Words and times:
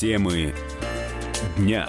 Темы 0.00 0.54
дня. 1.58 1.86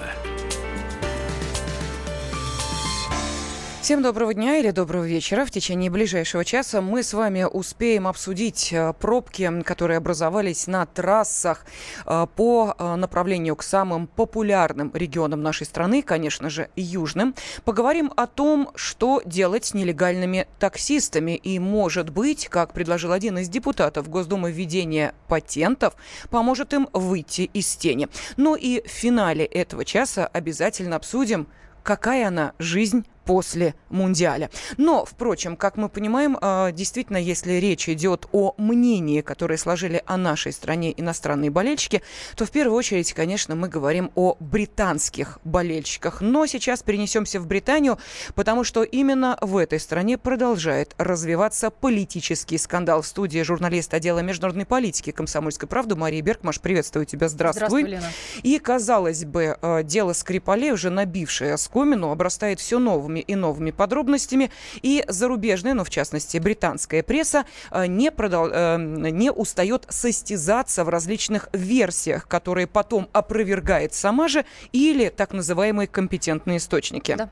Всем 3.82 4.00
доброго 4.00 4.32
дня 4.32 4.58
или 4.58 4.70
доброго 4.70 5.02
вечера. 5.02 5.44
В 5.44 5.50
течение 5.50 5.90
ближайшего 5.90 6.44
часа 6.44 6.80
мы 6.80 7.02
с 7.02 7.14
вами 7.14 7.42
успеем 7.42 8.06
обсудить 8.06 8.72
э, 8.72 8.92
пробки, 8.92 9.50
которые 9.64 9.96
образовались 9.96 10.68
на 10.68 10.86
трассах 10.86 11.66
э, 12.06 12.28
по 12.36 12.76
э, 12.78 12.94
направлению 12.94 13.56
к 13.56 13.64
самым 13.64 14.06
популярным 14.06 14.92
регионам 14.94 15.42
нашей 15.42 15.66
страны, 15.66 16.02
конечно 16.02 16.48
же, 16.48 16.68
южным. 16.76 17.34
Поговорим 17.64 18.12
о 18.14 18.28
том, 18.28 18.70
что 18.76 19.20
делать 19.24 19.64
с 19.64 19.74
нелегальными 19.74 20.46
таксистами. 20.60 21.34
И, 21.34 21.58
может 21.58 22.10
быть, 22.10 22.46
как 22.46 22.74
предложил 22.74 23.10
один 23.10 23.38
из 23.38 23.48
депутатов 23.48 24.08
Госдумы, 24.08 24.52
введение 24.52 25.12
патентов 25.26 25.96
поможет 26.30 26.72
им 26.72 26.88
выйти 26.92 27.50
из 27.52 27.74
тени. 27.74 28.06
Ну 28.36 28.54
и 28.54 28.86
в 28.86 28.90
финале 28.92 29.44
этого 29.44 29.84
часа 29.84 30.28
обязательно 30.28 30.94
обсудим, 30.94 31.48
какая 31.82 32.28
она 32.28 32.52
жизнь 32.60 33.04
после 33.24 33.74
Мундиаля. 33.90 34.50
Но, 34.76 35.04
впрочем, 35.04 35.56
как 35.56 35.76
мы 35.76 35.88
понимаем, 35.88 36.36
а, 36.40 36.72
действительно, 36.72 37.16
если 37.16 37.52
речь 37.54 37.88
идет 37.88 38.26
о 38.32 38.54
мнении, 38.58 39.20
которое 39.20 39.56
сложили 39.56 40.02
о 40.06 40.16
нашей 40.16 40.52
стране 40.52 40.92
иностранные 40.96 41.50
болельщики, 41.50 42.02
то 42.36 42.44
в 42.44 42.50
первую 42.50 42.76
очередь, 42.76 43.12
конечно, 43.12 43.54
мы 43.54 43.68
говорим 43.68 44.10
о 44.14 44.36
британских 44.40 45.38
болельщиках. 45.44 46.20
Но 46.20 46.46
сейчас 46.46 46.82
перенесемся 46.82 47.40
в 47.40 47.46
Британию, 47.46 47.98
потому 48.34 48.64
что 48.64 48.82
именно 48.82 49.38
в 49.40 49.56
этой 49.56 49.80
стране 49.80 50.18
продолжает 50.18 50.94
развиваться 50.98 51.70
политический 51.70 52.58
скандал. 52.58 53.02
В 53.02 53.06
студии 53.06 53.42
журналист 53.42 53.94
отдела 53.94 54.20
международной 54.20 54.66
политики 54.66 55.10
комсомольской 55.10 55.68
правды 55.68 55.96
Мария 55.96 56.22
Беркмаш. 56.22 56.60
Приветствую 56.60 57.06
тебя. 57.06 57.28
Здравствуй. 57.28 57.82
Здравствуй, 57.82 57.90
Лена. 57.90 58.10
И, 58.42 58.58
казалось 58.58 59.24
бы, 59.24 59.56
а, 59.60 59.82
дело 59.82 60.12
Скрипалей, 60.12 60.72
уже 60.72 60.90
набившее 60.90 61.54
оскомину, 61.54 62.10
обрастает 62.10 62.60
все 62.60 62.78
новым 62.78 63.11
новыми 63.12 63.20
и 63.20 63.34
новыми 63.34 63.70
подробностями. 63.70 64.50
И 64.82 65.04
зарубежная, 65.08 65.74
ну, 65.74 65.84
в 65.84 65.90
частности, 65.90 66.38
британская 66.38 67.02
пресса 67.02 67.44
э, 67.70 67.86
не, 67.86 68.10
продол... 68.10 68.48
Э, 68.50 68.76
не 68.78 69.30
устает 69.30 69.86
состязаться 69.88 70.84
в 70.84 70.88
различных 70.88 71.48
версиях, 71.52 72.26
которые 72.26 72.66
потом 72.66 73.08
опровергает 73.12 73.94
сама 73.94 74.28
же 74.28 74.44
или 74.72 75.08
так 75.08 75.32
называемые 75.32 75.86
компетентные 75.86 76.56
источники. 76.56 77.14
Да. 77.16 77.28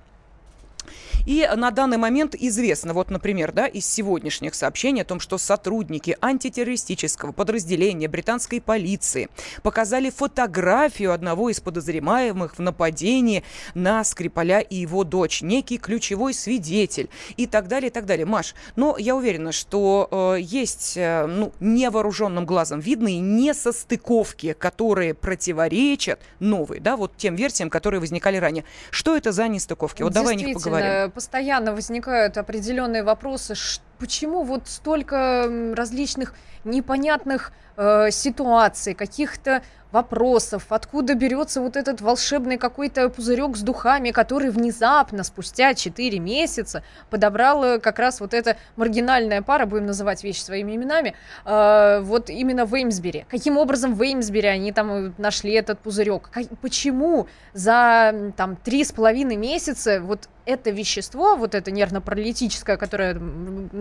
И 1.26 1.48
на 1.54 1.70
данный 1.70 1.98
момент 1.98 2.34
известно, 2.34 2.94
вот, 2.94 3.10
например, 3.10 3.52
да, 3.52 3.66
из 3.66 3.86
сегодняшних 3.86 4.54
сообщений 4.54 5.02
о 5.02 5.04
том, 5.04 5.20
что 5.20 5.38
сотрудники 5.38 6.16
антитеррористического 6.20 7.32
подразделения 7.32 8.08
британской 8.08 8.60
полиции 8.60 9.28
показали 9.62 10.10
фотографию 10.10 11.12
одного 11.12 11.50
из 11.50 11.60
подозреваемых 11.60 12.58
в 12.58 12.60
нападении 12.60 13.44
на 13.74 14.02
Скрипаля 14.04 14.60
и 14.60 14.76
его 14.76 15.04
дочь, 15.04 15.42
некий 15.42 15.78
ключевой 15.78 16.34
свидетель 16.34 17.08
и 17.36 17.46
так 17.46 17.68
далее, 17.68 17.90
и 17.90 17.92
так 17.92 18.06
далее. 18.06 18.26
Маш, 18.26 18.54
но 18.76 18.96
я 18.98 19.14
уверена, 19.14 19.52
что 19.52 20.08
э, 20.10 20.40
есть 20.40 20.96
э, 20.96 21.26
ну, 21.26 21.52
невооруженным 21.60 22.46
глазом 22.46 22.80
видные 22.80 23.20
несостыковки, 23.20 24.54
которые 24.54 25.14
противоречат 25.14 26.20
новые, 26.38 26.80
да, 26.80 26.96
вот 26.96 27.16
тем 27.16 27.34
версиям, 27.34 27.70
которые 27.70 28.00
возникали 28.00 28.36
ранее. 28.36 28.64
Что 28.90 29.16
это 29.16 29.32
за 29.32 29.48
нестыковки? 29.48 30.02
Вот 30.02 30.12
давай 30.12 30.34
о 30.34 30.36
них 30.36 30.54
поговорим 30.54 31.09
постоянно 31.10 31.72
возникают 31.72 32.38
определенные 32.38 33.02
вопросы, 33.02 33.54
почему 34.00 34.42
вот 34.42 34.66
столько 34.66 35.48
различных 35.76 36.34
непонятных 36.64 37.52
э, 37.76 38.10
ситуаций, 38.10 38.94
каких-то 38.94 39.62
вопросов, 39.92 40.66
откуда 40.68 41.14
берется 41.14 41.60
вот 41.60 41.76
этот 41.76 42.00
волшебный 42.00 42.58
какой-то 42.58 43.08
пузырек 43.08 43.56
с 43.56 43.60
духами, 43.60 44.10
который 44.10 44.50
внезапно, 44.50 45.24
спустя 45.24 45.74
4 45.74 46.18
месяца, 46.18 46.82
подобрала 47.10 47.78
как 47.78 47.98
раз 47.98 48.20
вот 48.20 48.34
эта 48.34 48.56
маргинальная 48.76 49.42
пара, 49.42 49.66
будем 49.66 49.86
называть 49.86 50.22
вещи 50.22 50.40
своими 50.40 50.76
именами, 50.76 51.14
э, 51.44 52.00
вот 52.02 52.30
именно 52.30 52.66
в 52.66 52.74
Эймсбери. 52.74 53.26
Каким 53.28 53.56
образом 53.58 53.94
в 53.94 54.02
Эймсбери 54.02 54.48
они 54.48 54.72
там 54.72 54.90
э, 54.90 55.12
нашли 55.18 55.52
этот 55.52 55.80
пузырек? 55.80 56.30
Как, 56.30 56.46
почему 56.60 57.26
за 57.52 58.32
там 58.36 58.56
три 58.56 58.84
с 58.84 58.92
половиной 58.92 59.36
месяца 59.36 60.00
вот 60.00 60.28
это 60.46 60.70
вещество, 60.70 61.36
вот 61.36 61.54
это 61.54 61.70
нервно-паралитическое, 61.70 62.76
которое 62.76 63.14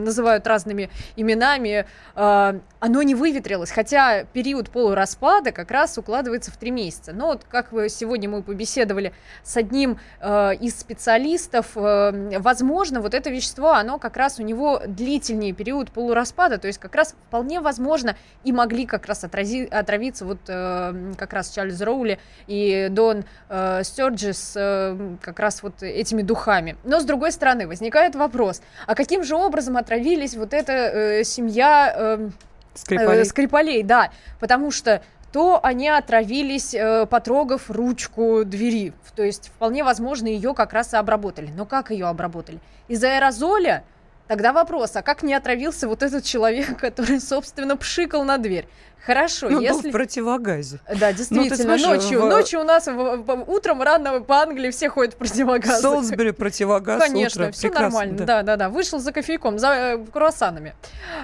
называют 0.09 0.45
разными 0.47 0.89
именами, 1.15 1.85
э, 2.15 2.59
оно 2.79 3.03
не 3.03 3.15
выветрилось, 3.15 3.71
хотя 3.71 4.23
период 4.23 4.69
полураспада 4.69 5.51
как 5.51 5.71
раз 5.71 5.97
укладывается 5.97 6.51
в 6.51 6.57
три 6.57 6.71
месяца. 6.71 7.13
Но 7.13 7.27
вот 7.27 7.45
как 7.49 7.71
вы 7.71 7.89
сегодня 7.89 8.29
мы 8.29 8.41
побеседовали 8.41 9.13
с 9.43 9.57
одним 9.57 9.99
э, 10.19 10.55
из 10.55 10.79
специалистов, 10.79 11.71
э, 11.75 12.39
возможно, 12.39 13.01
вот 13.01 13.13
это 13.13 13.29
вещество, 13.29 13.73
оно 13.73 13.99
как 13.99 14.17
раз 14.17 14.39
у 14.39 14.43
него 14.43 14.81
длительнее 14.85 15.53
период 15.53 15.91
полураспада, 15.91 16.57
то 16.57 16.67
есть 16.67 16.79
как 16.79 16.95
раз 16.95 17.15
вполне 17.27 17.59
возможно 17.59 18.15
и 18.43 18.51
могли 18.51 18.85
как 18.85 19.05
раз 19.05 19.23
отрази, 19.23 19.65
отравиться 19.65 20.25
вот 20.25 20.39
э, 20.47 21.13
как 21.17 21.33
раз 21.33 21.51
Чарльз 21.51 21.81
Роули 21.81 22.19
и 22.47 22.87
Дон 22.89 23.25
э, 23.49 23.83
Стерджис 23.83 24.53
э, 24.55 25.15
как 25.21 25.39
раз 25.39 25.63
вот 25.63 25.83
этими 25.83 26.21
духами. 26.21 26.77
Но 26.83 26.99
с 26.99 27.05
другой 27.05 27.31
стороны 27.31 27.67
возникает 27.67 28.15
вопрос, 28.15 28.61
а 28.87 28.95
каким 28.95 29.23
же 29.23 29.35
образом 29.35 29.77
отравились 29.99 30.35
вот 30.35 30.53
эта 30.53 30.73
э, 30.73 31.23
семья... 31.23 31.93
Э, 31.95 32.29
Скрипалей. 32.73 33.21
Э, 33.21 33.25
Скрипалей, 33.25 33.83
да, 33.83 34.11
потому 34.39 34.71
что 34.71 35.01
то 35.31 35.59
они 35.61 35.89
отравились, 35.89 36.73
э, 36.73 37.05
потрогав 37.05 37.69
ручку 37.69 38.43
двери. 38.45 38.93
То 39.15 39.23
есть 39.23 39.49
вполне 39.55 39.83
возможно 39.83 40.27
ее 40.27 40.53
как 40.53 40.73
раз 40.73 40.93
и 40.93 40.97
обработали. 40.97 41.51
Но 41.55 41.65
как 41.65 41.91
ее 41.91 42.07
обработали? 42.07 42.59
Из 42.87 43.03
аэрозоля? 43.03 43.83
Тогда 44.29 44.53
вопрос, 44.53 44.95
а 44.95 45.01
как 45.01 45.23
не 45.23 45.33
отравился 45.33 45.87
вот 45.87 46.03
этот 46.03 46.23
человек, 46.23 46.77
который, 46.79 47.19
собственно, 47.19 47.75
пшикал 47.75 48.23
на 48.23 48.37
дверь? 48.37 48.67
Хорошо, 49.03 49.49
ну, 49.49 49.59
если... 49.59 49.89
в 49.89 49.91
противогазе. 49.91 50.81
Да, 50.87 51.07
ну, 51.09 51.13
действительно, 51.15 51.77
ну, 51.77 51.87
ночью, 51.87 52.21
в... 52.21 52.25
ночью 52.29 52.59
у 52.59 52.63
нас 52.63 52.85
в, 52.85 53.43
утром 53.47 53.81
рано 53.81 54.21
по 54.21 54.41
Англии 54.41 54.69
все 54.69 54.89
ходят 54.89 55.15
в 55.15 55.17
противогаз. 55.17 55.81
Солсбери 55.81 56.31
противогаз 56.31 57.01
Конечно, 57.01 57.45
утро. 57.45 57.51
все 57.53 57.69
Прекрасно, 57.69 57.89
нормально, 57.89 58.17
да. 58.19 58.25
да, 58.25 58.43
да, 58.43 58.55
да. 58.57 58.69
Вышел 58.69 58.99
за 58.99 59.11
кофейком, 59.11 59.57
за 59.57 59.67
э, 59.69 60.05
круассанами 60.13 60.75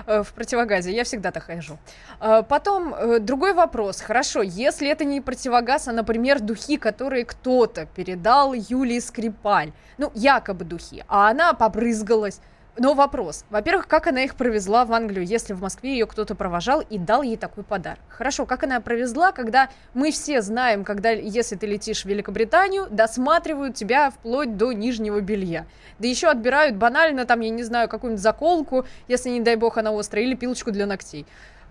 э, 0.07 0.23
в 0.23 0.33
противогазе, 0.33 0.91
я 0.95 1.03
всегда 1.03 1.31
так 1.31 1.43
хожу. 1.43 1.77
Э, 2.19 2.41
потом 2.41 2.95
э, 2.95 3.19
другой 3.19 3.53
вопрос, 3.53 4.01
хорошо, 4.01 4.41
если 4.41 4.89
это 4.89 5.05
не 5.05 5.21
противогаз, 5.21 5.87
а, 5.87 5.91
например, 5.91 6.39
духи, 6.39 6.77
которые 6.77 7.23
кто-то 7.23 7.85
передал 7.95 8.55
Юлии 8.55 8.97
Скрипаль, 8.97 9.73
ну, 9.99 10.11
якобы 10.15 10.65
духи, 10.65 11.03
а 11.07 11.29
она 11.29 11.53
побрызгалась, 11.53 12.39
но 12.77 12.93
вопрос. 12.93 13.45
Во-первых, 13.49 13.87
как 13.87 14.07
она 14.07 14.23
их 14.23 14.35
провезла 14.35 14.85
в 14.85 14.91
Англию, 14.91 15.25
если 15.25 15.53
в 15.53 15.61
Москве 15.61 15.93
ее 15.93 16.05
кто-то 16.05 16.35
провожал 16.35 16.81
и 16.81 16.97
дал 16.97 17.21
ей 17.21 17.37
такой 17.37 17.63
подарок? 17.63 17.99
Хорошо, 18.09 18.45
как 18.45 18.63
она 18.63 18.81
провезла, 18.81 19.31
когда 19.31 19.69
мы 19.93 20.11
все 20.11 20.41
знаем, 20.41 20.83
когда, 20.83 21.11
если 21.11 21.55
ты 21.55 21.67
летишь 21.67 22.03
в 22.03 22.05
Великобританию, 22.05 22.87
досматривают 22.89 23.75
тебя 23.75 24.09
вплоть 24.09 24.57
до 24.57 24.73
нижнего 24.73 25.21
белья. 25.21 25.65
Да 25.99 26.07
еще 26.07 26.27
отбирают 26.27 26.75
банально, 26.75 27.25
там, 27.25 27.39
я 27.39 27.49
не 27.49 27.63
знаю, 27.63 27.87
какую-нибудь 27.87 28.21
заколку, 28.21 28.85
если, 29.07 29.29
не 29.29 29.41
дай 29.41 29.55
бог, 29.55 29.77
она 29.77 29.97
острая, 29.97 30.25
или 30.25 30.35
пилочку 30.35 30.71
для 30.71 30.85
ногтей. 30.85 31.25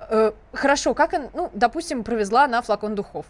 Э, 0.09 0.33
хорошо, 0.53 0.95
как 0.95 1.13
она, 1.13 1.29
ну, 1.35 1.51
допустим, 1.53 2.03
провезла 2.03 2.45
она 2.45 2.63
флакон 2.63 2.95
духов. 2.95 3.27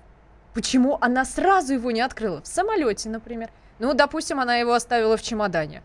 Почему 0.54 0.98
она 1.00 1.24
сразу 1.24 1.74
его 1.74 1.90
не 1.90 2.00
открыла? 2.00 2.40
В 2.40 2.46
самолете, 2.46 3.08
например. 3.08 3.50
Ну, 3.80 3.92
допустим, 3.94 4.38
она 4.38 4.54
его 4.56 4.72
оставила 4.72 5.16
в 5.16 5.22
чемодане. 5.22 5.82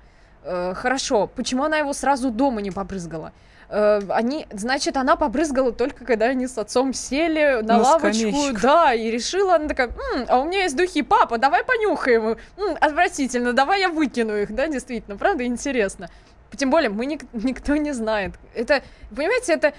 Э, 0.51 0.73
хорошо, 0.73 1.27
почему 1.35 1.63
она 1.63 1.77
его 1.77 1.93
сразу 1.93 2.31
дома 2.31 2.61
не 2.61 2.71
побрызгала? 2.71 3.33
Э, 3.69 4.01
они, 4.09 4.47
значит, 4.51 4.97
она 4.97 5.15
побрызгала 5.15 5.71
только 5.71 6.03
когда 6.05 6.25
они 6.25 6.47
с 6.47 6.57
отцом 6.57 6.91
сели 6.93 7.61
на, 7.61 7.77
на 7.77 7.83
лавочку, 7.83 8.13
скамеечку. 8.31 8.61
да, 8.61 8.93
и 8.95 9.11
решила, 9.11 9.55
она 9.55 9.67
такая, 9.67 9.89
М, 9.89 10.25
а 10.27 10.39
у 10.39 10.45
меня 10.45 10.63
есть 10.63 10.75
духи, 10.75 11.03
папа, 11.03 11.37
давай 11.37 11.63
понюхаем, 11.63 12.37
М, 12.57 12.77
отвратительно, 12.81 13.53
давай 13.53 13.81
я 13.81 13.89
выкину 13.89 14.35
их, 14.35 14.51
да, 14.55 14.67
действительно, 14.67 15.17
правда, 15.17 15.45
интересно. 15.45 16.09
Тем 16.57 16.71
более, 16.71 16.89
мы 16.89 17.05
ник- 17.05 17.31
никто 17.33 17.75
не 17.75 17.91
знает. 17.91 18.31
Это, 18.55 18.81
понимаете, 19.15 19.53
это 19.53 19.73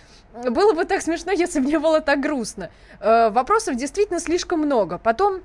было 0.53 0.73
бы 0.73 0.85
так 0.85 1.03
смешно, 1.03 1.33
если 1.33 1.59
бы 1.59 1.67
не 1.67 1.81
было 1.81 2.01
так 2.01 2.21
грустно. 2.21 2.71
Э, 3.01 3.31
вопросов 3.31 3.75
действительно 3.75 4.21
слишком 4.21 4.61
много. 4.61 4.99
Потом 4.99 5.41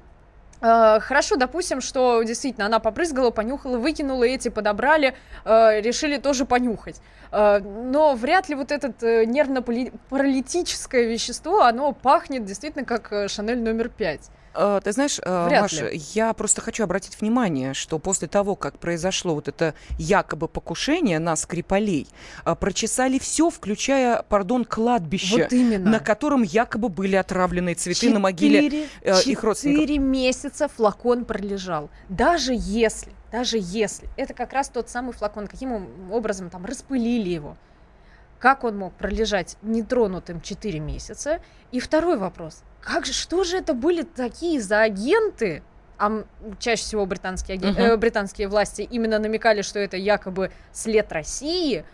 хорошо, 1.02 1.36
допустим, 1.36 1.82
что 1.82 2.24
действительно 2.24 2.66
она 2.66 2.80
попрызгала, 2.80 3.32
понюхала, 3.32 3.78
выкинула, 3.78 4.24
эти 4.24 4.50
подобрали, 4.50 5.16
э, 5.44 5.82
решили 5.82 6.18
тоже 6.18 6.46
понюхать. 6.46 7.02
Э, 7.32 7.60
но 7.60 8.16
вряд 8.16 8.50
ли 8.50 8.56
вот 8.56 8.72
это 8.72 9.26
нервно-паралитическое 9.26 11.04
вещество, 11.04 11.62
оно 11.62 11.92
пахнет 11.92 12.46
действительно 12.46 12.86
как 12.86 13.30
Шанель 13.30 13.62
номер 13.62 13.90
пять. 13.90 14.30
Э, 14.56 14.80
ты 14.84 14.92
знаешь, 14.92 15.20
э, 15.22 15.46
Вряд 15.48 15.62
Маша, 15.64 15.90
ли. 15.90 16.02
я 16.14 16.34
просто 16.34 16.62
хочу 16.62 16.84
обратить 16.84 17.20
внимание, 17.20 17.74
что 17.74 18.00
после 18.00 18.28
того, 18.28 18.56
как 18.56 18.80
произошло 18.80 19.36
вот 19.36 19.48
это 19.48 19.74
якобы 19.98 20.48
покушение 20.48 21.20
на 21.20 21.36
Скрипалей, 21.36 22.08
э, 22.46 22.56
прочесали 22.56 23.20
все, 23.20 23.50
включая, 23.50 24.24
пардон, 24.24 24.66
кладбище, 24.66 25.44
Вот 25.44 25.54
именно. 25.54 25.92
на 25.92 26.00
котором 26.00 26.44
якобы 26.44 26.90
были 26.90 27.16
отравленные 27.16 27.76
цветы 27.76 28.10
на 28.12 28.20
могиле 28.20 28.62
Четыре- 28.64 28.88
э, 29.02 29.22
их 29.26 29.44
родственников. 29.44 29.82
Четыре 29.84 30.00
месяца 30.00 30.68
флакон 30.68 31.26
пролежал. 31.26 31.90
Даже 32.10 32.54
если, 32.56 33.12
даже 33.32 33.58
если, 33.60 34.08
это 34.16 34.34
как 34.34 34.54
раз 34.54 34.70
тот 34.70 34.90
самый 34.90 35.14
флакон, 35.14 35.48
каким 35.48 35.74
ом- 35.74 36.12
образом 36.12 36.50
там 36.50 36.66
распылили 36.66 37.30
его, 37.30 37.58
как 38.40 38.64
он 38.64 38.78
мог 38.78 38.94
пролежать 38.94 39.58
нетронутым 39.62 40.42
4 40.42 40.80
месяца? 40.80 41.40
И 41.72 41.80
второй 41.80 42.18
вопрос. 42.18 42.64
Как 42.82 43.06
же, 43.06 43.14
что 43.14 43.44
же 43.44 43.58
это 43.58 43.74
были 43.74 44.04
такие 44.04 44.62
за 44.62 44.82
агенты? 44.82 45.64
А 45.98 46.24
чаще 46.60 46.84
всего 46.84 47.06
британские, 47.06 47.58
аген- 47.58 47.72
Мгм. 47.72 47.82
э, 47.82 47.98
британские 47.98 48.48
власти 48.50 48.82
именно 48.82 49.18
намекали, 49.18 49.62
что 49.62 49.80
это 49.80 49.96
якобы 49.98 50.52
след 50.74 51.12
России. 51.12 51.86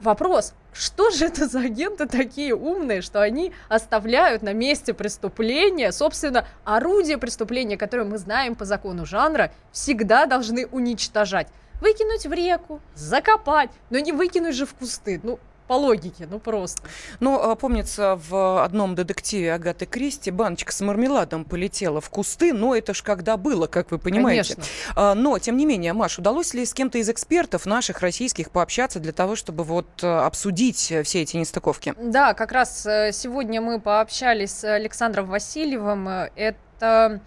Вопрос, 0.00 0.52
что 0.72 1.10
же 1.10 1.26
это 1.26 1.46
за 1.46 1.60
агенты 1.60 2.06
такие 2.06 2.54
умные, 2.54 3.00
что 3.02 3.22
они 3.22 3.52
оставляют 3.68 4.42
на 4.42 4.52
месте 4.52 4.92
преступления, 4.94 5.90
собственно, 5.92 6.46
орудие 6.64 7.16
преступления, 7.18 7.76
которое 7.78 8.04
мы 8.04 8.18
знаем 8.18 8.54
по 8.56 8.64
закону 8.66 9.06
жанра, 9.06 9.52
всегда 9.72 10.26
должны 10.26 10.66
уничтожать. 10.66 11.48
Выкинуть 11.80 12.26
в 12.26 12.32
реку, 12.32 12.80
закопать, 12.94 13.70
но 13.90 13.98
не 13.98 14.12
выкинуть 14.12 14.54
же 14.56 14.64
в 14.66 14.74
кусты. 14.74 15.20
Ну, 15.22 15.38
по 15.66 15.74
логике, 15.74 16.26
ну 16.30 16.38
просто. 16.38 16.82
Ну, 17.20 17.40
а, 17.40 17.54
помнится, 17.56 18.18
в 18.28 18.62
одном 18.64 18.94
детективе 18.94 19.54
Агаты 19.54 19.86
Кристи 19.86 20.30
баночка 20.30 20.72
с 20.72 20.80
мармеладом 20.80 21.44
полетела 21.44 22.00
в 22.00 22.10
кусты, 22.10 22.52
но 22.52 22.74
это 22.74 22.94
ж 22.94 23.02
когда 23.02 23.36
было, 23.36 23.66
как 23.66 23.90
вы 23.90 23.98
понимаете. 23.98 24.54
Конечно. 24.54 24.72
А, 24.94 25.14
Но, 25.14 25.38
тем 25.38 25.56
не 25.56 25.66
менее, 25.66 25.92
Маш, 25.92 26.18
удалось 26.18 26.54
ли 26.54 26.64
с 26.64 26.72
кем-то 26.72 26.98
из 26.98 27.08
экспертов 27.08 27.66
наших 27.66 28.00
российских 28.00 28.50
пообщаться 28.50 29.00
для 29.00 29.12
того, 29.12 29.36
чтобы 29.36 29.64
вот 29.64 29.86
э, 30.02 30.06
обсудить 30.06 30.90
э, 30.92 31.02
все 31.02 31.22
эти 31.22 31.36
нестыковки? 31.36 31.94
Да, 31.98 32.34
как 32.34 32.52
раз 32.52 32.86
э, 32.86 33.10
сегодня 33.12 33.60
мы 33.60 33.80
пообщались 33.80 34.52
с 34.52 34.64
Александром 34.64 35.26
Васильевым. 35.26 36.08
Это 36.36 37.20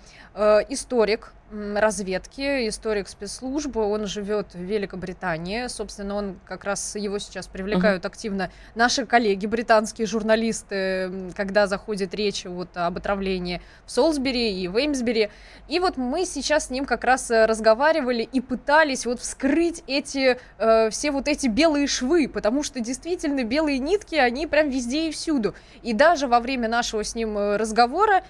историк 0.70 1.34
разведки, 1.52 2.68
историк 2.68 3.08
спецслужбы. 3.08 3.82
Он 3.82 4.06
живет 4.06 4.54
в 4.54 4.60
Великобритании. 4.60 5.68
Собственно, 5.68 6.16
он 6.16 6.40
как 6.46 6.64
раз 6.64 6.96
его 6.96 7.20
сейчас 7.20 7.48
привлекают 7.48 8.06
активно 8.06 8.52
наши 8.76 9.06
коллеги, 9.06 9.46
британские 9.46 10.08
журналисты, 10.08 11.32
когда 11.36 11.68
заходит 11.68 12.14
речь 12.14 12.46
вот 12.46 12.70
об 12.76 12.98
отравлении 12.98 13.62
в 13.86 13.92
Солсбери 13.92 14.62
и 14.62 14.68
в 14.68 14.78
Эймсбери. 14.78 15.30
И 15.68 15.80
вот 15.80 15.98
мы 15.98 16.26
сейчас 16.26 16.68
с 16.68 16.70
ним 16.70 16.86
как 16.86 17.04
раз 17.04 17.30
э, 17.32 17.46
разговаривали 17.46 18.24
и 18.24 18.42
пытались 18.42 19.06
вот 19.06 19.20
вскрыть 19.20 19.84
эти 19.88 20.38
э, 20.58 20.90
все 20.90 21.12
вот 21.12 21.28
эти 21.28 21.48
белые 21.48 21.88
швы, 21.88 22.28
потому 22.28 22.64
что 22.64 22.80
действительно 22.80 23.44
белые 23.44 23.80
нитки, 23.80 24.16
они 24.16 24.48
прям 24.48 24.70
везде 24.70 25.10
и 25.10 25.12
всюду. 25.12 25.56
И 25.82 25.94
даже 25.94 26.28
во 26.28 26.40
время 26.40 26.68
нашего 26.68 27.04
с 27.04 27.16
ним 27.16 27.38
э, 27.38 27.58
разговора 27.58 28.24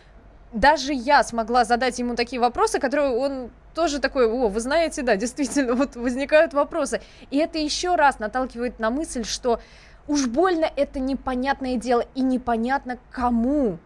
даже 0.51 0.93
я 0.93 1.23
смогла 1.23 1.63
задать 1.63 1.99
ему 1.99 2.15
такие 2.15 2.39
вопросы, 2.39 2.79
которые 2.79 3.09
он 3.09 3.49
тоже 3.75 3.99
такой, 3.99 4.27
о, 4.27 4.47
вы 4.47 4.59
знаете, 4.59 5.01
да, 5.01 5.15
действительно, 5.15 5.73
вот 5.73 5.95
возникают 5.95 6.53
вопросы. 6.53 7.01
И 7.31 7.37
это 7.37 7.57
еще 7.57 7.95
раз 7.95 8.19
наталкивает 8.19 8.79
на 8.79 8.89
мысль, 8.89 9.23
что 9.23 9.59
уж 10.07 10.27
больно 10.27 10.65
это 10.75 10.99
непонятное 10.99 11.75
дело, 11.75 12.03
и 12.15 12.21
непонятно 12.21 12.97
кому 13.11 13.77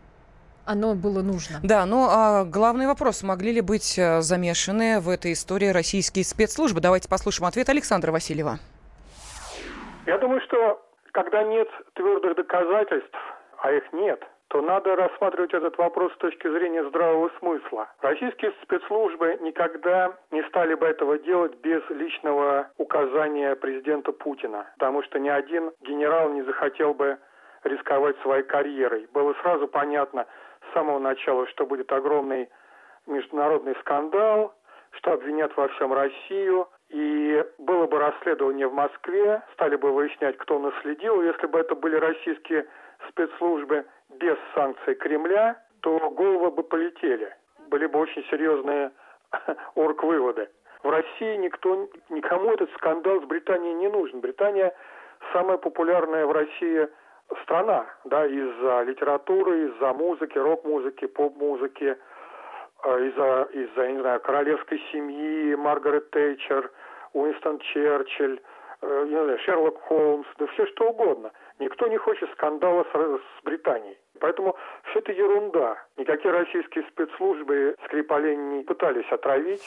оно 0.65 0.95
было 0.95 1.21
нужно. 1.21 1.59
Да, 1.61 1.85
ну 1.85 2.07
а 2.09 2.45
главный 2.45 2.87
вопрос, 2.87 3.21
могли 3.23 3.51
ли 3.51 3.61
быть 3.61 3.99
э, 3.99 4.21
замешаны 4.21 5.01
в 5.01 5.09
этой 5.09 5.33
истории 5.33 5.67
российские 5.67 6.23
спецслужбы? 6.23 6.79
Давайте 6.79 7.09
послушаем 7.09 7.47
ответ 7.47 7.67
Александра 7.67 8.11
Васильева. 8.11 8.59
Я 10.05 10.17
думаю, 10.17 10.39
что 10.47 10.81
когда 11.11 11.43
нет 11.43 11.67
твердых 11.93 12.35
доказательств, 12.37 13.17
а 13.61 13.71
их 13.71 13.83
нет, 13.93 14.21
то 14.53 14.61
надо 14.61 14.95
рассматривать 14.95 15.51
этот 15.51 15.75
вопрос 15.79 16.13
с 16.13 16.17
точки 16.17 16.47
зрения 16.47 16.83
здравого 16.83 17.31
смысла. 17.39 17.89
Российские 18.01 18.53
спецслужбы 18.61 19.39
никогда 19.41 20.15
не 20.29 20.43
стали 20.43 20.75
бы 20.75 20.85
этого 20.85 21.17
делать 21.17 21.55
без 21.63 21.81
личного 21.89 22.69
указания 22.77 23.55
президента 23.55 24.11
Путина, 24.11 24.67
потому 24.77 25.01
что 25.01 25.17
ни 25.17 25.27
один 25.27 25.71
генерал 25.81 26.29
не 26.29 26.43
захотел 26.43 26.93
бы 26.93 27.17
рисковать 27.63 28.15
своей 28.21 28.43
карьерой. 28.43 29.07
Было 29.11 29.33
сразу 29.41 29.67
понятно 29.67 30.27
с 30.69 30.73
самого 30.75 30.99
начала, 30.99 31.47
что 31.47 31.65
будет 31.65 31.91
огромный 31.91 32.47
международный 33.07 33.75
скандал, 33.79 34.53
что 34.91 35.13
обвинят 35.13 35.57
во 35.57 35.67
всем 35.69 35.93
Россию, 35.93 36.67
и 36.89 37.43
было 37.57 37.87
бы 37.87 37.97
расследование 37.97 38.67
в 38.67 38.73
Москве, 38.75 39.41
стали 39.53 39.77
бы 39.77 39.91
выяснять, 39.91 40.37
кто 40.37 40.59
наследил. 40.59 41.23
Если 41.23 41.47
бы 41.47 41.57
это 41.57 41.73
были 41.73 41.95
российские 41.95 42.67
спецслужбы 43.09 43.85
без 44.19 44.37
санкций 44.53 44.95
Кремля, 44.95 45.61
то 45.81 46.09
головы 46.11 46.51
бы 46.51 46.63
полетели. 46.63 47.35
Были 47.69 47.85
бы 47.87 47.99
очень 47.99 48.23
серьезные 48.25 48.91
орг-выводы. 49.75 50.49
В 50.83 50.89
России 50.89 51.35
никто, 51.37 51.89
никому 52.09 52.51
этот 52.51 52.71
скандал 52.73 53.21
с 53.21 53.25
Британией 53.25 53.73
не 53.73 53.87
нужен. 53.87 54.19
Британия 54.19 54.73
самая 55.31 55.57
популярная 55.57 56.25
в 56.25 56.31
России 56.31 56.87
страна, 57.43 57.85
да, 58.05 58.25
из-за 58.25 58.83
литературы, 58.83 59.67
из-за 59.67 59.93
музыки, 59.93 60.37
рок-музыки, 60.37 61.05
поп-музыки, 61.05 61.97
э, 62.83 63.05
из-за, 63.07 63.47
из-за, 63.53 63.91
не 63.91 64.01
знаю, 64.01 64.19
королевской 64.19 64.79
семьи, 64.91 65.55
Маргарет 65.55 66.11
Тейчер, 66.11 66.71
Уинстон 67.13 67.59
Черчилль, 67.59 68.41
э, 68.81 69.05
не 69.07 69.23
знаю, 69.23 69.39
Шерлок 69.39 69.79
Холмс, 69.83 70.27
да 70.37 70.47
все 70.47 70.65
что 70.67 70.89
угодно. 70.89 71.31
Никто 71.59 71.87
не 71.87 71.97
хочет 71.97 72.29
скандала 72.31 72.83
с, 72.83 72.97
с 72.97 73.43
Британией. 73.43 73.97
Поэтому 74.23 74.55
все 74.89 74.99
это 74.99 75.11
ерунда. 75.11 75.75
Никакие 75.97 76.33
российские 76.33 76.85
спецслужбы 76.93 77.75
Скрипалей 77.85 78.37
не 78.37 78.63
пытались 78.63 79.11
отравить. 79.11 79.61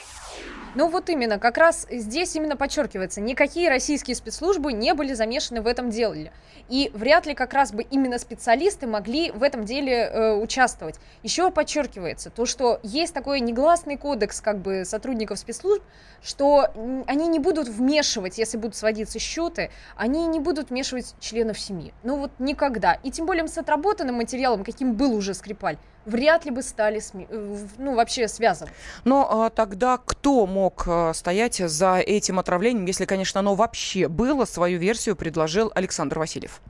Ну 0.73 0.87
вот 0.87 1.09
именно, 1.09 1.37
как 1.37 1.59
раз 1.59 1.87
здесь 1.91 2.35
именно 2.35 2.57
подчеркивается, 2.57 3.21
никакие 3.21 3.69
российские 3.69 4.15
спецслужбы 4.15 4.73
не 4.73 4.95
были 4.95 5.13
замешаны 5.13 5.61
в 5.61 5.67
этом 5.67 5.91
деле. 5.91 6.33
И 6.69 6.89
вряд 6.95 7.27
ли 7.27 7.35
как 7.35 7.53
раз 7.53 7.71
бы 7.71 7.83
именно 7.83 8.17
специалисты 8.17 8.87
могли 8.87 9.29
в 9.29 9.43
этом 9.43 9.63
деле 9.63 9.93
э, 9.93 10.33
участвовать. 10.33 10.99
Еще 11.21 11.51
подчеркивается 11.51 12.31
то, 12.31 12.47
что 12.47 12.79
есть 12.81 13.13
такой 13.13 13.41
негласный 13.41 13.95
кодекс 13.95 14.41
как 14.41 14.57
бы 14.57 14.85
сотрудников 14.85 15.37
спецслужб, 15.37 15.83
что 16.23 16.65
они 17.05 17.27
не 17.27 17.37
будут 17.37 17.67
вмешивать, 17.67 18.39
если 18.39 18.57
будут 18.57 18.75
сводиться 18.75 19.19
счеты, 19.19 19.69
они 19.95 20.25
не 20.25 20.39
будут 20.39 20.71
вмешивать 20.71 21.15
членов 21.19 21.59
семьи. 21.59 21.93
Ну 22.01 22.17
вот 22.17 22.31
никогда. 22.39 22.93
И 23.03 23.11
тем 23.11 23.27
более 23.27 23.47
с 23.47 23.57
отработанным 23.57 24.15
материалом, 24.15 24.46
каким 24.63 24.95
был 24.95 25.13
уже 25.13 25.33
Скрипаль, 25.33 25.77
вряд 26.05 26.45
ли 26.45 26.51
бы 26.51 26.61
стали, 26.61 26.99
э, 26.99 27.55
ну 27.77 27.95
вообще 27.95 28.27
связаны. 28.27 28.71
Но 29.05 29.27
а, 29.29 29.49
тогда 29.49 29.97
кто 29.97 30.45
мог 30.47 30.87
а, 30.87 31.13
стоять 31.13 31.55
за 31.57 31.97
этим 31.97 32.39
отравлением, 32.39 32.85
если, 32.85 33.05
конечно, 33.05 33.39
оно 33.39 33.55
вообще 33.55 34.07
было? 34.07 34.45
Свою 34.45 34.79
версию 34.79 35.15
предложил 35.15 35.71
Александр 35.75 36.19
Васильев. 36.19 36.61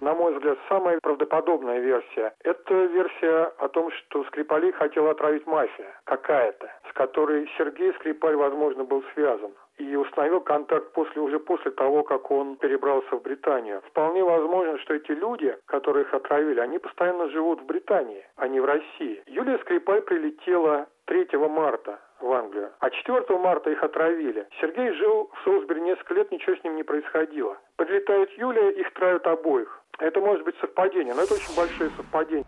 На 0.00 0.14
мой 0.14 0.34
взгляд, 0.34 0.58
самая 0.68 0.98
правдоподобная 1.00 1.78
версия– 1.78 2.34
это 2.42 2.74
версия 2.86 3.52
о 3.58 3.68
том, 3.68 3.88
что 3.92 4.24
Скрипалей 4.24 4.72
хотела 4.72 5.12
отравить 5.12 5.46
мафия 5.46 5.94
какая-то, 6.04 6.66
с 6.90 6.92
которой 6.94 7.48
Сергей 7.56 7.92
Скрипаль, 8.00 8.34
возможно, 8.34 8.82
был 8.82 9.04
связан 9.14 9.52
и 9.78 9.96
установил 9.96 10.40
контакт 10.40 10.92
после, 10.92 11.20
уже 11.20 11.38
после 11.38 11.70
того, 11.70 12.02
как 12.02 12.30
он 12.30 12.56
перебрался 12.56 13.16
в 13.16 13.22
Британию. 13.22 13.82
Вполне 13.88 14.22
возможно, 14.22 14.78
что 14.78 14.94
эти 14.94 15.12
люди, 15.12 15.56
которые 15.66 16.04
их 16.04 16.14
отравили, 16.14 16.60
они 16.60 16.78
постоянно 16.78 17.28
живут 17.30 17.60
в 17.60 17.66
Британии, 17.66 18.24
а 18.36 18.48
не 18.48 18.60
в 18.60 18.64
России. 18.64 19.22
Юлия 19.26 19.58
Скрипаль 19.58 20.02
прилетела 20.02 20.86
3 21.06 21.28
марта 21.48 22.00
в 22.20 22.32
Англию, 22.32 22.70
а 22.78 22.90
4 22.90 23.38
марта 23.38 23.70
их 23.70 23.82
отравили. 23.82 24.46
Сергей 24.60 24.92
жил 24.92 25.30
в 25.34 25.44
Солсбери 25.44 25.80
несколько 25.80 26.14
лет, 26.14 26.30
ничего 26.30 26.56
с 26.56 26.64
ним 26.64 26.76
не 26.76 26.82
происходило. 26.82 27.58
Подлетает 27.76 28.30
Юлия, 28.38 28.70
их 28.70 28.92
травят 28.92 29.26
обоих. 29.26 29.80
Это 29.98 30.20
может 30.20 30.44
быть 30.44 30.56
совпадение, 30.60 31.14
но 31.14 31.22
это 31.22 31.34
очень 31.34 31.56
большое 31.56 31.90
совпадение. 31.96 32.44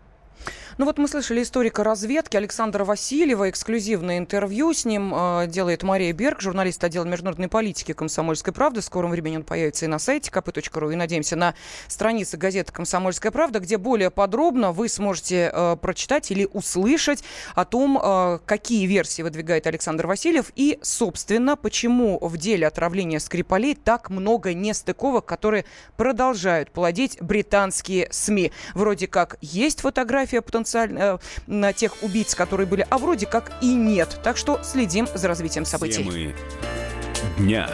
Ну 0.77 0.83
вот 0.83 0.97
мы 0.97 1.07
слышали 1.07 1.41
историка 1.41 1.85
разведки 1.85 2.35
Александра 2.35 2.83
Васильева. 2.83 3.49
Эксклюзивное 3.49 4.17
интервью 4.17 4.73
с 4.73 4.83
ним 4.83 5.13
э, 5.15 5.47
делает 5.47 5.83
Мария 5.83 6.11
Берг, 6.11 6.41
журналист 6.41 6.83
отдела 6.83 7.05
международной 7.05 7.47
политики 7.47 7.93
«Комсомольской 7.93 8.51
правды». 8.51 8.81
В 8.81 8.83
скором 8.83 9.11
времени 9.11 9.37
он 9.37 9.43
появится 9.43 9.85
и 9.85 9.87
на 9.87 9.99
сайте 9.99 10.29
kp.ru, 10.29 10.91
и, 10.91 10.95
надеемся, 10.97 11.37
на 11.37 11.55
странице 11.87 12.35
газеты 12.35 12.73
«Комсомольская 12.73 13.31
правда», 13.31 13.61
где 13.61 13.77
более 13.77 14.11
подробно 14.11 14.73
вы 14.73 14.89
сможете 14.89 15.49
э, 15.53 15.77
прочитать 15.77 16.29
или 16.31 16.45
услышать 16.51 17.23
о 17.53 17.63
том, 17.63 17.97
э, 17.97 18.39
какие 18.45 18.85
версии 18.85 19.21
выдвигает 19.21 19.67
Александр 19.67 20.07
Васильев 20.07 20.51
и, 20.57 20.77
собственно, 20.81 21.55
почему 21.55 22.19
в 22.19 22.35
деле 22.35 22.67
отравления 22.67 23.21
Скрипалей 23.21 23.75
так 23.75 24.09
много 24.09 24.53
нестыковок, 24.53 25.23
которые 25.23 25.63
продолжают 25.95 26.71
плодить 26.71 27.17
британские 27.21 28.09
СМИ. 28.11 28.51
Вроде 28.73 29.07
как 29.07 29.37
есть 29.39 29.79
фотография 29.79 30.41
потенциального 30.41 30.64
потенциально 30.65 31.19
э, 31.47 31.73
тех 31.73 32.03
убийц, 32.03 32.35
которые 32.35 32.67
были, 32.67 32.85
а 32.89 32.97
вроде 32.97 33.25
как 33.25 33.51
и 33.61 33.73
нет. 33.73 34.19
Так 34.23 34.37
что 34.37 34.59
следим 34.63 35.07
за 35.13 35.27
развитием 35.27 35.65
событий. 35.65 36.03
Темы 36.03 36.35
дня. 37.37 37.69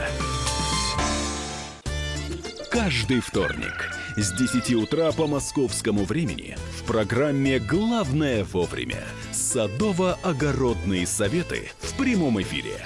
Каждый 2.70 3.20
вторник 3.20 3.92
с 4.18 4.32
10 4.34 4.76
утра 4.76 5.12
по 5.12 5.28
московскому 5.28 6.04
времени 6.04 6.58
в 6.80 6.84
программе 6.86 7.60
«Главное 7.60 8.44
вовремя» 8.44 9.04
садово-огородные 9.32 11.06
советы 11.06 11.72
в 11.80 11.98
прямом 11.98 12.42
эфире. 12.42 12.86